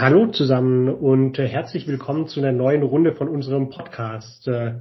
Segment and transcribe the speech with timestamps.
[0.00, 4.46] Hallo zusammen und äh, herzlich willkommen zu einer neuen Runde von unserem Podcast.
[4.46, 4.74] Äh,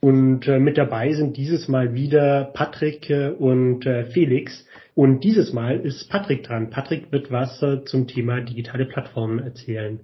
[0.00, 4.66] und äh, mit dabei sind dieses Mal wieder Patrick und Felix.
[4.94, 6.68] Und dieses Mal ist Patrick dran.
[6.68, 10.00] Patrick wird was zum Thema digitale Plattformen erzählen.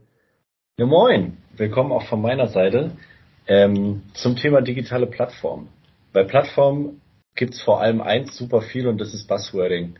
[0.79, 1.37] Ja, moin.
[1.59, 2.93] Willkommen auch von meiner Seite
[3.47, 5.69] ähm, zum Thema digitale Plattformen.
[6.15, 7.03] Bei Plattformen
[7.35, 9.97] gibt's vor allem eins super viel und das ist Buzzwording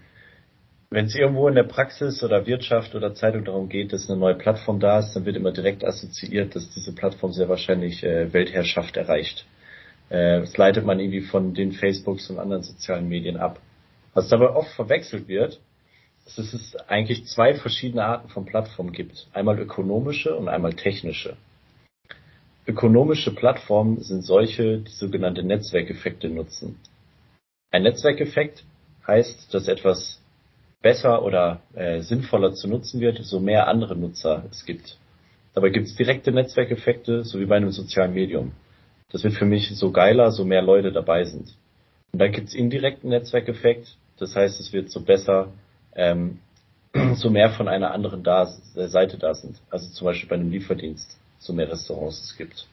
[0.95, 4.37] wenn es irgendwo in der Praxis oder Wirtschaft oder Zeitung darum geht, dass eine neue
[4.37, 8.97] Plattform da ist, dann wird immer direkt assoziiert, dass diese Plattform sehr wahrscheinlich äh, Weltherrschaft
[8.97, 9.45] erreicht.
[10.09, 13.61] Äh, das leitet man irgendwie von den Facebooks und anderen sozialen Medien ab.
[14.13, 15.61] Was dabei oft verwechselt wird,
[16.27, 19.27] ist, dass es eigentlich zwei verschiedene Arten von Plattformen gibt.
[19.33, 21.37] Einmal ökonomische und einmal technische.
[22.69, 26.79] Ökonomische Plattformen sind solche, die sogenannte Netzwerkeffekte nutzen.
[27.73, 28.65] Ein Netzwerkeffekt
[29.09, 30.24] heißt, dass etwas
[30.85, 34.99] besser oder äh, sinnvoller zu nutzen wird, so mehr andere Nutzer es gibt.
[35.55, 38.53] Dabei gibt es direkte Netzwerkeffekte, so wie bei einem sozialen Medium.
[39.11, 41.57] Das wird für mich so geiler, so mehr Leute dabei sind.
[42.13, 45.49] Und dann gibt es indirekten Netzwerkeffekt, das heißt, es wird so besser,
[45.97, 46.41] ähm,
[47.15, 48.43] so mehr von einer anderen da,
[48.77, 49.57] äh, Seite da sind.
[49.71, 52.69] Also zum Beispiel bei einem Lieferdienst, so mehr Restaurants es gibt.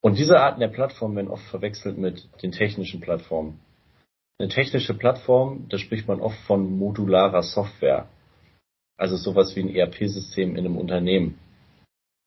[0.00, 3.58] Und diese Arten der Plattformen werden oft verwechselt mit den technischen Plattformen.
[4.38, 8.06] Eine technische Plattform, da spricht man oft von modularer Software.
[8.98, 11.38] Also sowas wie ein ERP-System in einem Unternehmen.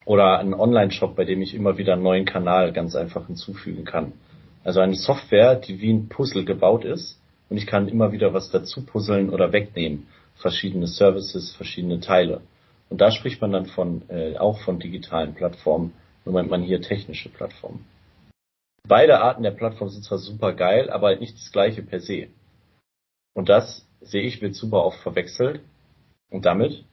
[0.06, 4.12] Oder ein Online-Shop, bei dem ich immer wieder einen neuen Kanal ganz einfach hinzufügen kann.
[4.64, 8.50] Also eine Software, die wie ein Puzzle gebaut ist und ich kann immer wieder was
[8.50, 10.08] dazu puzzeln oder wegnehmen.
[10.34, 12.40] Verschiedene Services, verschiedene Teile.
[12.88, 15.92] Und da spricht man dann von, äh, auch von digitalen Plattformen,
[16.24, 17.84] nur meint man hier technische Plattformen.
[18.86, 22.28] Beide Arten der Plattform sind zwar super geil, aber nicht das gleiche per se.
[23.34, 25.60] Und das sehe ich wird super oft verwechselt.
[26.30, 26.84] Und damit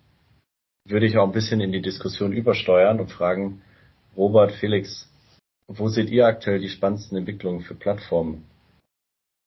[0.85, 3.61] würde ich auch ein bisschen in die Diskussion übersteuern und fragen,
[4.15, 5.09] Robert, Felix,
[5.67, 8.45] wo seht ihr aktuell die spannendsten Entwicklungen für Plattformen?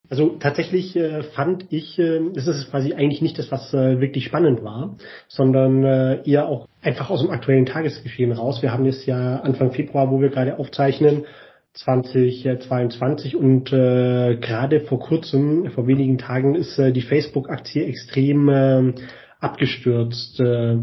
[0.08, 4.24] Also tatsächlich äh, fand ich, äh, das ist quasi eigentlich nicht das, was äh, wirklich
[4.24, 4.96] spannend war,
[5.28, 8.60] sondern äh, eher auch einfach aus dem aktuellen Tagesgeschehen raus.
[8.60, 11.26] Wir haben jetzt ja Anfang Februar, wo wir gerade aufzeichnen,
[11.75, 18.92] 2022 und äh, gerade vor kurzem, vor wenigen Tagen, ist äh, die Facebook-Aktie extrem äh,
[19.38, 20.41] abgestürzt.
[20.41, 20.78] Äh,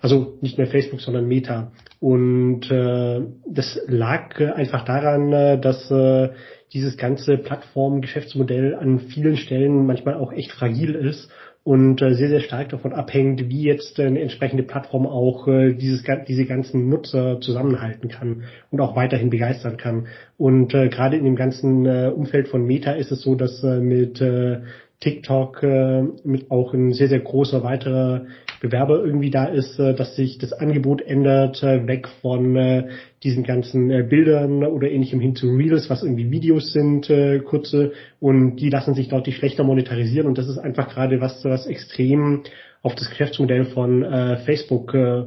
[0.00, 1.72] also nicht mehr Facebook, sondern Meta.
[1.98, 6.30] Und äh, das lag äh, einfach daran, äh, dass äh,
[6.72, 11.28] dieses ganze Plattform-Geschäftsmodell an vielen Stellen manchmal auch echt fragil ist
[11.70, 16.02] und äh, sehr, sehr stark davon abhängt, wie jetzt eine entsprechende Plattform auch äh, dieses,
[16.26, 18.42] diese ganzen Nutzer zusammenhalten kann
[18.72, 20.08] und auch weiterhin begeistern kann.
[20.36, 23.78] Und äh, gerade in dem ganzen äh, Umfeld von Meta ist es so, dass äh,
[23.78, 24.62] mit äh,
[25.00, 28.26] TikTok äh, mit auch ein sehr, sehr großer weiterer
[28.60, 32.88] Bewerber irgendwie da ist, äh, dass sich das Angebot ändert, äh, weg von äh,
[33.22, 37.92] diesen ganzen äh, Bildern oder ähnlichem hin zu Reels, was irgendwie Videos sind, äh, kurze,
[38.20, 40.26] und die lassen sich deutlich schlechter monetarisieren.
[40.26, 42.42] Und das ist einfach gerade was, was extrem
[42.82, 45.24] auf das Geschäftsmodell von äh, Facebook äh,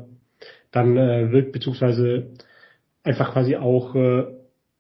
[0.72, 2.28] dann äh, wirkt, beziehungsweise
[3.04, 4.26] einfach quasi auch äh,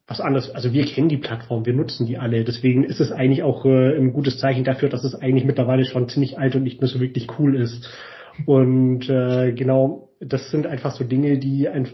[0.07, 0.49] was anderes.
[0.53, 2.43] Also wir kennen die Plattform, wir nutzen die alle.
[2.43, 6.09] Deswegen ist es eigentlich auch äh, ein gutes Zeichen dafür, dass es eigentlich mittlerweile schon
[6.09, 7.89] ziemlich alt und nicht mehr so wirklich cool ist.
[8.45, 11.87] Und äh, genau, das sind einfach so Dinge, die ein,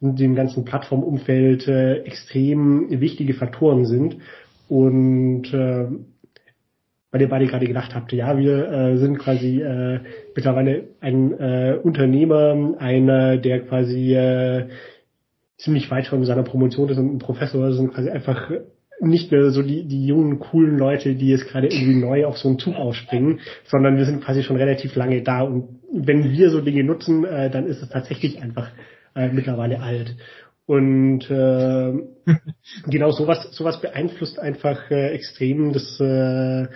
[0.00, 4.18] in dem ganzen Plattformumfeld äh, extrem wichtige Faktoren sind.
[4.68, 5.86] Und äh,
[7.14, 10.00] weil ihr beide gerade gedacht habt, ja, wir äh, sind quasi äh,
[10.34, 14.68] mittlerweile ein äh, Unternehmer, einer, der quasi äh,
[15.56, 18.50] ziemlich weit schon in seiner Promotion ist und ein Professor sind quasi einfach
[19.00, 22.48] nicht mehr so die, die jungen, coolen Leute, die jetzt gerade irgendwie neu auf so
[22.48, 26.60] einen Zug aufspringen, sondern wir sind quasi schon relativ lange da und wenn wir so
[26.60, 28.70] Dinge nutzen, äh, dann ist es tatsächlich einfach
[29.14, 30.16] äh, mittlerweile alt.
[30.66, 31.92] Und äh,
[32.90, 36.66] genau sowas, sowas beeinflusst einfach äh, extrem das äh,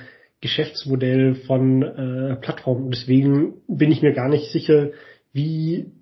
[0.41, 2.91] Geschäftsmodell von äh, Plattformen.
[2.91, 4.91] Deswegen bin ich mir gar nicht sicher,
[5.33, 5.93] wie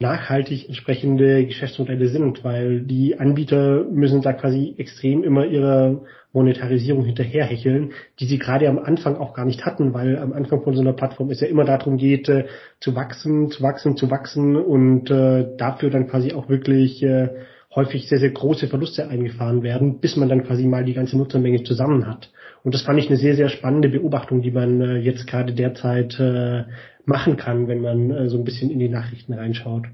[0.00, 6.00] nachhaltig entsprechende Geschäftsmodelle sind, weil die Anbieter müssen da quasi extrem immer ihrer
[6.32, 10.74] Monetarisierung hinterherhecheln, die sie gerade am Anfang auch gar nicht hatten, weil am Anfang von
[10.74, 12.46] so einer Plattform es ja immer darum geht, äh,
[12.80, 17.28] zu wachsen, zu wachsen, zu wachsen und äh, dafür dann quasi auch wirklich äh,
[17.74, 21.62] häufig sehr, sehr große Verluste eingefahren werden, bis man dann quasi mal die ganze Nutzermenge
[21.62, 22.30] zusammen hat.
[22.62, 26.18] Und das fand ich eine sehr, sehr spannende Beobachtung, die man äh, jetzt gerade derzeit
[26.18, 26.64] äh,
[27.06, 29.86] machen kann, wenn man äh, so ein bisschen in die Nachrichten reinschaut.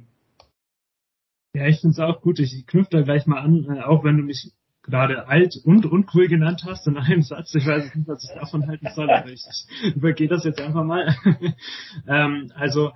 [1.54, 2.38] Ja, ich finde es auch gut.
[2.38, 4.52] Ich knüpfe da gleich mal an, äh, auch wenn du mich
[4.82, 7.54] gerade alt und uncool genannt hast in einem Satz.
[7.54, 9.44] Ich weiß nicht, was ich davon halten soll, aber ich
[9.94, 11.14] übergehe das jetzt einfach mal.
[12.08, 12.92] ähm, also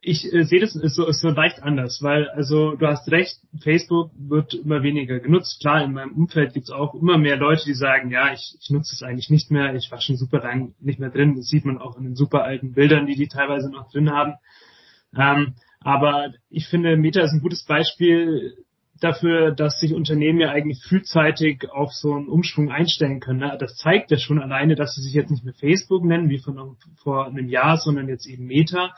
[0.00, 4.54] ich äh, sehe das so, so leicht anders, weil also du hast recht, Facebook wird
[4.54, 5.60] immer weniger genutzt.
[5.60, 8.70] Klar, in meinem Umfeld gibt es auch immer mehr Leute, die sagen, ja, ich, ich
[8.70, 11.34] nutze es eigentlich nicht mehr, ich war schon super lang nicht mehr drin.
[11.36, 14.34] Das sieht man auch in den super alten Bildern, die die teilweise noch drin haben.
[15.16, 18.54] Ähm, aber ich finde, Meta ist ein gutes Beispiel
[19.00, 23.40] dafür, dass sich Unternehmen ja eigentlich frühzeitig auf so einen Umschwung einstellen können.
[23.40, 23.56] Ne?
[23.58, 26.76] Das zeigt ja schon alleine, dass sie sich jetzt nicht mehr Facebook nennen, wie vor,
[27.02, 28.94] vor einem Jahr, sondern jetzt eben Meta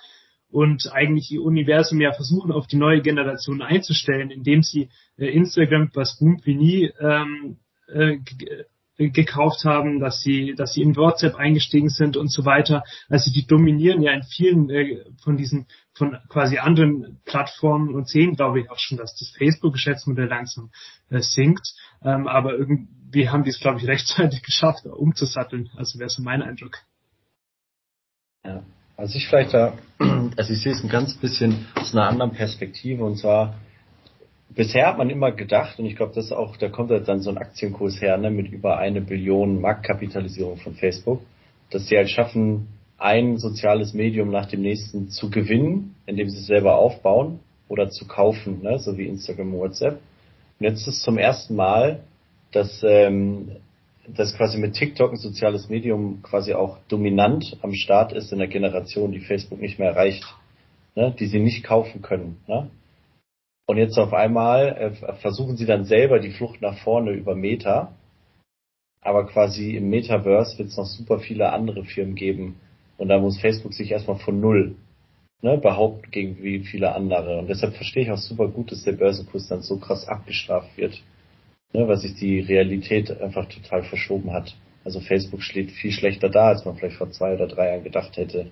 [0.50, 5.90] und eigentlich ihr Universum ja versuchen, auf die neue Generation einzustellen, indem sie äh, Instagram,
[5.94, 7.58] was boomt wie nie, ähm,
[7.88, 8.18] äh,
[8.98, 12.82] gekauft haben, dass sie, dass sie in WhatsApp eingestiegen sind und so weiter.
[13.08, 18.34] Also die dominieren ja in vielen äh, von diesen, von quasi anderen Plattformen und sehen,
[18.34, 20.70] glaube ich, auch schon, dass das Facebook-Geschäftsmodell langsam
[21.10, 21.74] äh, sinkt.
[22.02, 25.70] Ähm, aber irgendwie haben die es, glaube ich, rechtzeitig geschafft, umzusatteln.
[25.76, 26.78] Also wäre so mein Eindruck.
[28.44, 28.64] Ja,
[28.98, 29.74] also ich vielleicht da,
[30.36, 33.54] also ich sehe es ein ganz bisschen aus einer anderen Perspektive und zwar
[34.50, 37.38] bisher hat man immer gedacht, und ich glaube, das auch, da kommt dann so ein
[37.38, 41.22] Aktienkurs her, ne, mit über eine Billion Marktkapitalisierung von Facebook,
[41.70, 42.68] dass sie halt schaffen,
[42.98, 48.08] ein soziales Medium nach dem nächsten zu gewinnen, indem sie es selber aufbauen oder zu
[48.08, 50.00] kaufen, ne, so wie Instagram WhatsApp.
[50.58, 52.00] Und jetzt ist zum ersten Mal,
[52.50, 53.52] dass, ähm,
[54.14, 58.48] dass quasi mit TikTok ein soziales Medium quasi auch dominant am Start ist in der
[58.48, 60.24] Generation, die Facebook nicht mehr erreicht,
[60.94, 62.38] ne, die sie nicht kaufen können.
[62.46, 62.70] Ne?
[63.66, 67.92] Und jetzt auf einmal äh, versuchen sie dann selber die Flucht nach vorne über Meta.
[69.00, 72.56] Aber quasi im Metaverse wird es noch super viele andere Firmen geben.
[72.96, 74.74] Und da muss Facebook sich erstmal von null
[75.42, 77.38] ne, behaupten gegen wie viele andere.
[77.38, 81.00] Und deshalb verstehe ich auch super gut, dass der Börsenkurs dann so krass abgestraft wird.
[81.72, 84.56] Ne, weil sich die Realität einfach total verschoben hat.
[84.84, 88.16] Also Facebook steht viel schlechter da, als man vielleicht vor zwei oder drei Jahren gedacht
[88.16, 88.50] hätte,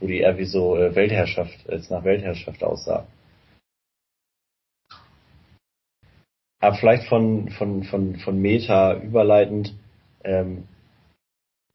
[0.00, 3.06] wo die eher wie so äh, Weltherrschaft, als nach Weltherrschaft aussah.
[6.58, 9.74] Aber vielleicht von, von, von, von Meta überleitend,
[10.24, 10.64] ähm,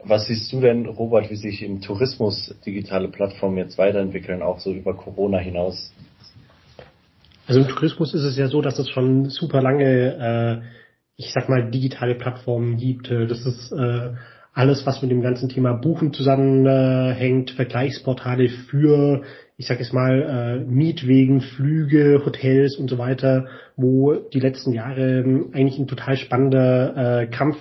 [0.03, 4.73] was siehst du denn, Robert, wie sich im Tourismus digitale Plattformen jetzt weiterentwickeln, auch so
[4.73, 5.93] über Corona hinaus?
[7.47, 10.80] Also im Tourismus ist es ja so, dass es schon super lange, äh,
[11.25, 13.09] ich sag mal, digitale Plattformen gibt.
[13.09, 14.11] Äh, das ist äh,
[14.53, 19.21] alles, was mit dem ganzen Thema Buchen zusammenhängt, Vergleichsportale für
[19.61, 23.45] ich sage jetzt mal, äh, Mietwegen, Flüge, Hotels und so weiter,
[23.75, 27.57] wo die letzten Jahre ähm, eigentlich ein total spannender äh, Kampf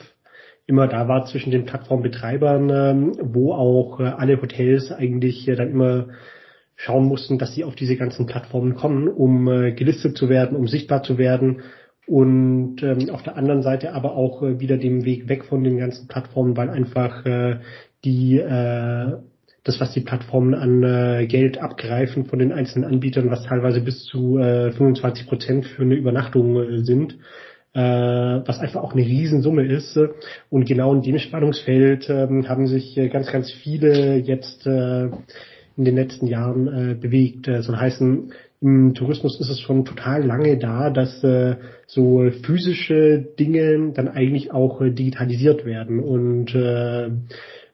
[0.67, 5.73] immer da war zwischen den Plattformbetreibern, ähm, wo auch äh, alle Hotels eigentlich äh, dann
[5.73, 6.09] immer
[6.75, 10.69] schauen mussten, dass sie auf diese ganzen Plattformen kommen, um äh, gelistet zu werden, um
[10.69, 11.61] sichtbar zu werden
[12.11, 15.79] und ähm, auf der anderen Seite aber auch äh, wieder den Weg weg von den
[15.79, 17.61] ganzen Plattformen, weil einfach äh,
[18.05, 19.13] die äh,
[19.63, 24.07] das, was die Plattformen an äh, Geld abgreifen von den einzelnen Anbietern, was teilweise bis
[24.07, 27.17] zu äh, 25 Prozent für eine Übernachtung äh, sind,
[27.75, 29.97] äh, was einfach auch eine Riesensumme ist.
[30.49, 35.05] Und genau in dem Spannungsfeld äh, haben sich äh, ganz, ganz viele jetzt äh,
[35.77, 37.47] in den letzten Jahren äh, bewegt.
[37.47, 43.27] Äh, soll heißen, im Tourismus ist es schon total lange da, dass äh, so physische
[43.39, 47.11] Dinge dann eigentlich auch äh, digitalisiert werden und äh,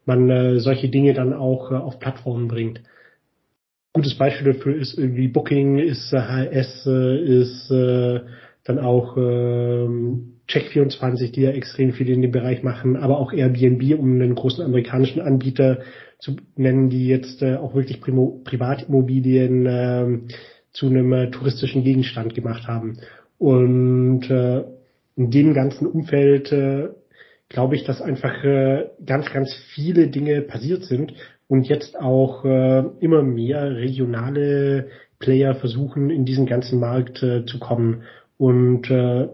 [0.05, 2.83] man äh, solche Dinge dann auch äh, auf Plattformen bringt.
[3.93, 8.21] Gutes Beispiel dafür ist irgendwie Booking, ist äh, HS, äh, ist äh,
[8.63, 9.89] dann auch äh,
[10.49, 14.65] Check24, die ja extrem viel in dem Bereich machen, aber auch Airbnb, um einen großen
[14.65, 15.81] amerikanischen Anbieter
[16.21, 20.19] zu nennen, die jetzt äh, auch wirklich Primo Privatimmobilien äh,
[20.77, 22.99] zu einem äh, touristischen Gegenstand gemacht haben.
[23.39, 24.65] Und äh,
[25.17, 26.89] in dem ganzen Umfeld äh,
[27.49, 31.15] glaube ich, dass einfach äh, ganz, ganz viele Dinge passiert sind
[31.49, 37.59] und jetzt auch äh, immer mehr regionale Player versuchen, in diesen ganzen Markt äh, zu
[37.59, 38.03] kommen.
[38.37, 39.29] Und äh,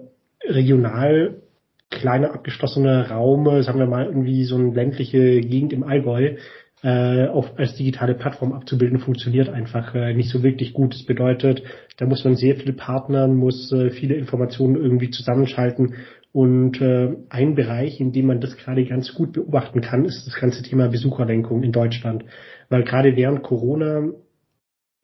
[0.44, 1.42] regional
[1.90, 6.37] kleiner abgeschlossener Raum, sagen wir mal irgendwie so eine ländliche Gegend im Allgäu,
[6.82, 10.94] äh, auf, als digitale Plattform abzubilden, funktioniert einfach äh, nicht so wirklich gut.
[10.94, 11.62] Das bedeutet,
[11.96, 15.94] da muss man sehr viele partnern, muss äh, viele Informationen irgendwie zusammenschalten
[16.32, 20.34] und äh, ein Bereich, in dem man das gerade ganz gut beobachten kann, ist das
[20.34, 22.24] ganze Thema Besucherlenkung in Deutschland.
[22.70, 24.08] Weil gerade während Corona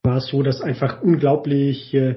[0.02, 2.16] war es so, dass einfach unglaublich äh,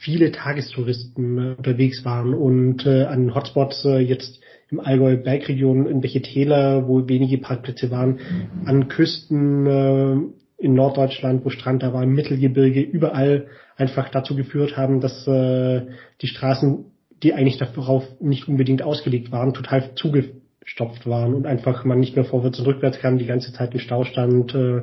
[0.00, 4.40] viele Tagestouristen äh, unterwegs waren und äh, an Hotspots äh, jetzt
[4.70, 8.18] im Allgäu Bergregion, in welche Täler, wo wenige Parkplätze waren,
[8.64, 10.16] an Küsten äh,
[10.62, 13.46] in Norddeutschland, wo Strand da war, im Mittelgebirge, überall
[13.76, 15.86] einfach dazu geführt haben, dass äh,
[16.20, 16.84] die Straßen
[17.22, 22.24] die eigentlich darauf nicht unbedingt ausgelegt waren, total zugestopft waren und einfach man nicht mehr
[22.24, 24.82] vorwärts und rückwärts kam, die ganze Zeit im Stau stand äh,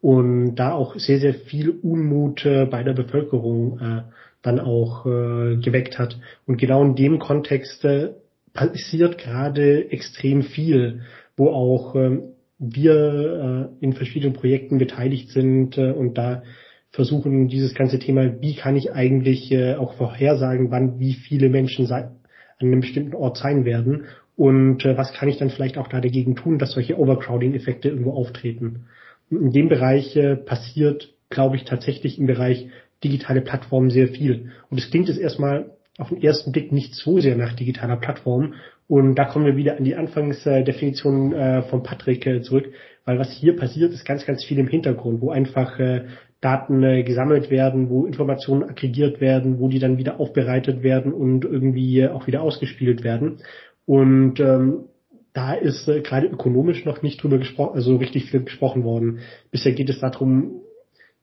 [0.00, 4.02] und da auch sehr, sehr viel Unmut äh, bei der Bevölkerung äh,
[4.42, 6.18] dann auch äh, geweckt hat.
[6.46, 8.10] Und genau in dem Kontext äh,
[8.58, 11.02] passiert gerade extrem viel,
[11.36, 12.18] wo auch äh,
[12.58, 16.42] wir äh, in verschiedenen Projekten beteiligt sind äh, und da
[16.90, 21.90] versuchen, dieses ganze Thema, wie kann ich eigentlich äh, auch vorhersagen, wann wie viele Menschen
[21.92, 22.16] an
[22.58, 26.34] einem bestimmten Ort sein werden und äh, was kann ich dann vielleicht auch da dagegen
[26.34, 28.86] tun, dass solche Overcrowding-Effekte irgendwo auftreten.
[29.30, 32.66] In dem Bereich äh, passiert, glaube ich, tatsächlich im Bereich
[33.04, 34.50] digitale Plattformen sehr viel.
[34.68, 38.54] Und es klingt jetzt erstmal auf den ersten Blick nicht so sehr nach digitaler Plattform.
[38.86, 42.72] Und da kommen wir wieder an die Anfangsdefinition äh, von Patrick äh, zurück,
[43.04, 46.04] weil was hier passiert, ist ganz, ganz viel im Hintergrund, wo einfach äh,
[46.40, 51.44] Daten äh, gesammelt werden, wo Informationen aggregiert werden, wo die dann wieder aufbereitet werden und
[51.44, 53.38] irgendwie äh, auch wieder ausgespielt werden.
[53.84, 54.84] Und ähm,
[55.32, 59.18] da ist äh, gerade ökonomisch noch nicht drüber gesprochen, also richtig viel gesprochen worden.
[59.50, 60.62] Bisher geht es darum,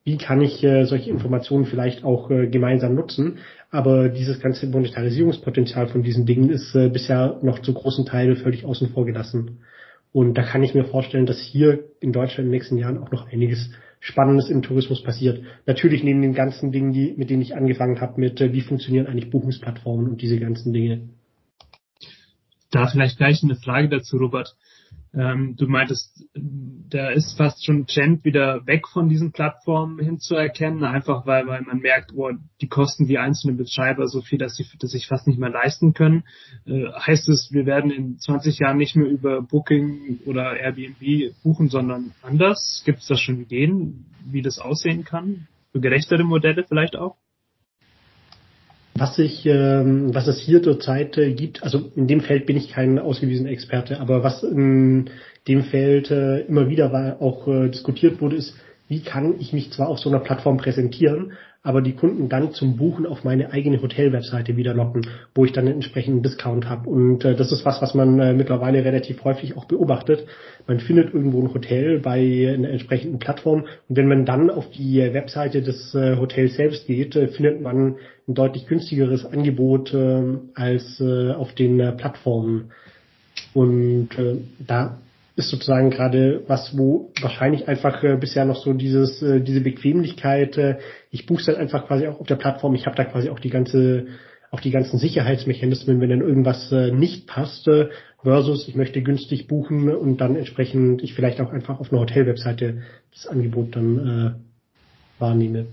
[0.06, 3.38] wie kann ich äh, solche Informationen vielleicht auch äh, gemeinsam nutzen.
[3.72, 8.64] Aber dieses ganze Monetarisierungspotenzial von diesen Dingen ist äh, bisher noch zu großen Teilen völlig
[8.64, 9.58] außen vor gelassen.
[10.12, 13.10] Und da kann ich mir vorstellen, dass hier in Deutschland in den nächsten Jahren auch
[13.10, 15.42] noch einiges Spannendes im Tourismus passiert.
[15.66, 19.08] Natürlich neben den ganzen Dingen, die, mit denen ich angefangen habe, mit äh, wie funktionieren
[19.08, 21.08] eigentlich Buchungsplattformen und diese ganzen Dinge.
[22.70, 24.54] Da vielleicht gleich eine Frage dazu, Robert.
[25.16, 31.24] Ähm, du meintest, da ist fast schon Trend wieder weg von diesen Plattformen hinzuerkennen, einfach
[31.26, 34.90] weil, weil man merkt, oh, die kosten die einzelnen Betreiber so viel, dass sie das
[34.90, 36.24] sich fast nicht mehr leisten können.
[36.66, 41.68] Äh, heißt es, wir werden in 20 Jahren nicht mehr über Booking oder Airbnb buchen,
[41.68, 42.82] sondern anders?
[42.84, 45.46] Gibt es da schon Ideen, wie das aussehen kann?
[45.72, 47.16] Für gerechtere Modelle vielleicht auch?
[48.98, 52.70] Was ich, ähm, was es hier zurzeit äh, gibt, also in dem Feld bin ich
[52.70, 55.10] kein ausgewiesener Experte, aber was in
[55.48, 58.54] dem Feld äh, immer wieder war, auch äh, diskutiert wurde, ist,
[58.88, 61.32] wie kann ich mich zwar auf so einer Plattform präsentieren,
[61.66, 65.64] aber die Kunden dann zum Buchen auf meine eigene Hotel-Webseite wieder locken, wo ich dann
[65.64, 66.88] einen entsprechenden Discount habe.
[66.88, 70.26] Und äh, das ist was, was man äh, mittlerweile relativ häufig auch beobachtet.
[70.68, 74.98] Man findet irgendwo ein Hotel bei einer entsprechenden Plattform und wenn man dann auf die
[74.98, 77.96] Webseite des äh, Hotels selbst geht, äh, findet man
[78.28, 80.22] ein deutlich günstigeres Angebot äh,
[80.54, 82.70] als äh, auf den äh, Plattformen.
[83.54, 84.98] Und äh, da
[85.36, 90.56] ist sozusagen gerade was, wo wahrscheinlich einfach äh, bisher noch so dieses, äh, diese Bequemlichkeit,
[90.56, 90.78] äh,
[91.10, 93.50] ich buche dann einfach quasi auch auf der Plattform, ich habe da quasi auch die
[93.50, 94.06] ganze,
[94.50, 97.90] auch die ganzen Sicherheitsmechanismen, wenn dann irgendwas äh, nicht passt, äh,
[98.22, 102.82] versus ich möchte günstig buchen und dann entsprechend ich vielleicht auch einfach auf einer Hotelwebseite
[103.12, 103.98] das Angebot dann
[104.38, 105.66] äh, wahrnehme.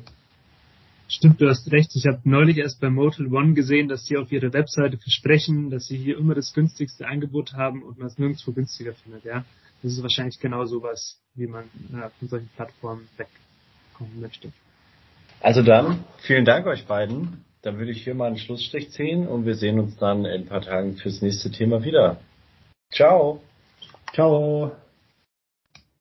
[1.08, 1.92] Stimmt, du hast recht.
[1.96, 5.88] Ich habe neulich erst bei Motel One gesehen, dass sie auf ihrer Webseite versprechen, dass
[5.88, 9.24] sie hier immer das günstigste Angebot haben und man es nirgendwo günstiger findet.
[9.26, 9.46] Ja,
[9.82, 14.52] das ist wahrscheinlich genau sowas, wie man äh, von solchen Plattformen wegkommen möchte.
[15.42, 17.44] Also dann, vielen Dank euch beiden.
[17.62, 20.46] Dann würde ich hier mal einen Schlussstrich ziehen und wir sehen uns dann in ein
[20.46, 22.18] paar Tagen fürs nächste Thema wieder.
[22.92, 23.42] Ciao.
[24.14, 24.83] Ciao.